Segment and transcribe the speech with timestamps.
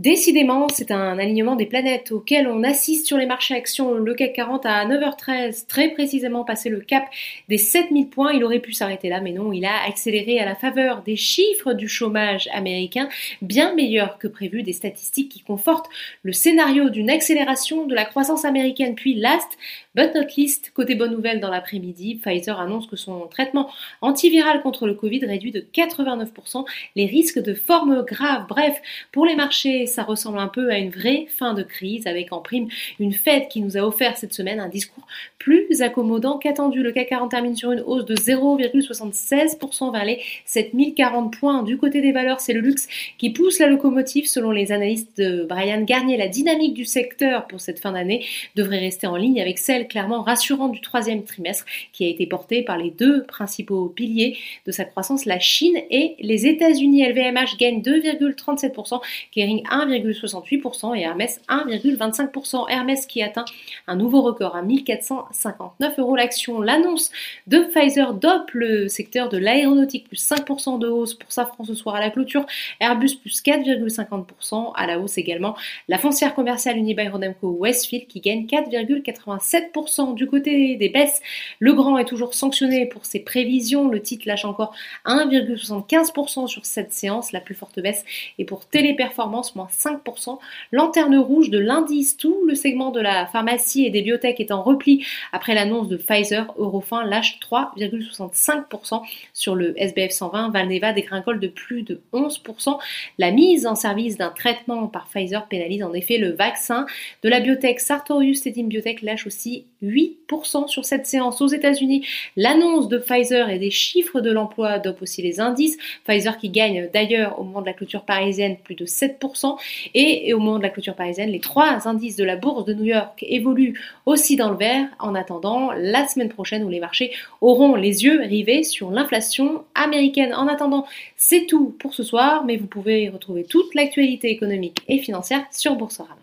[0.00, 3.92] Décidément, c'est un alignement des planètes auquel on assiste sur les marchés actions.
[3.92, 7.04] Le CAC 40 à 9h13, très précisément passé le cap
[7.50, 8.32] des 7000 points.
[8.32, 11.74] Il aurait pu s'arrêter là, mais non, il a accéléré à la faveur des chiffres
[11.74, 13.10] du chômage américain,
[13.42, 15.90] bien meilleurs que prévu, des statistiques qui confortent
[16.22, 18.94] le scénario d'une accélération de la croissance américaine.
[18.94, 19.58] Puis last
[19.94, 23.68] but not least, côté bonne nouvelle dans l'après-midi, Pfizer annonce que son traitement
[24.00, 26.64] antiviral contre le Covid réduit de 89%
[26.96, 28.46] les risques de formes graves.
[28.48, 28.80] Bref,
[29.12, 32.40] pour les marchés, ça ressemble un peu à une vraie fin de crise, avec en
[32.40, 32.68] prime
[32.98, 35.06] une Fed qui nous a offert cette semaine un discours
[35.38, 36.82] plus accommodant qu'attendu.
[36.82, 41.62] Le CAC 40 termine sur une hausse de 0,76% vers les 7040 points.
[41.62, 44.26] Du côté des valeurs, c'est le luxe qui pousse la locomotive.
[44.26, 48.78] Selon les analystes de Brian Garnier, la dynamique du secteur pour cette fin d'année devrait
[48.78, 52.78] rester en ligne avec celle clairement rassurante du troisième trimestre qui a été portée par
[52.78, 57.06] les deux principaux piliers de sa croissance, la Chine et les États-Unis.
[57.08, 59.00] LVMH gagne 2,37%,
[59.32, 62.68] Kering 1, 1,68% et Hermès 1,25%.
[62.68, 63.44] Hermès qui atteint
[63.86, 66.60] un nouveau record à 1459 euros l'action.
[66.60, 67.10] L'annonce
[67.46, 71.94] de Pfizer dope le secteur de l'aéronautique, plus 5% de hausse pour Safran ce soir
[71.94, 72.46] à la clôture.
[72.80, 75.56] Airbus plus 4,50% à la hausse également.
[75.88, 81.20] La foncière commerciale Unibail-Rodamco Westfield qui gagne 4,87% du côté des baisses.
[81.58, 83.88] Le grand est toujours sanctionné pour ses prévisions.
[83.88, 84.74] Le titre lâche encore
[85.06, 88.04] 1,75% sur cette séance, la plus forte baisse.
[88.38, 90.38] Et pour Téléperformance, moins 5%.
[90.72, 94.62] Lanterne rouge de l'indice, tout le segment de la pharmacie et des biotech est en
[94.62, 96.52] repli après l'annonce de Pfizer.
[96.58, 100.50] Eurofin lâche 3,65% sur le SBF 120.
[100.50, 102.78] Valneva dégringole de plus de 11%.
[103.18, 106.86] La mise en service d'un traitement par Pfizer pénalise en effet le vaccin
[107.22, 112.06] de la biotech Sartorius et Biotech lâche aussi 8% sur cette séance aux États-Unis.
[112.36, 115.78] L'annonce de Pfizer et des chiffres de l'emploi dopent aussi les indices.
[116.04, 119.58] Pfizer qui gagne d'ailleurs au moment de la clôture parisienne plus de 7%.
[119.94, 122.84] Et, au moment de la clôture parisienne, les trois indices de la bourse de New
[122.84, 127.74] York évoluent aussi dans le vert en attendant la semaine prochaine où les marchés auront
[127.74, 130.34] les yeux rivés sur l'inflation américaine.
[130.34, 134.98] En attendant, c'est tout pour ce soir, mais vous pouvez retrouver toute l'actualité économique et
[134.98, 136.19] financière sur Boursorama.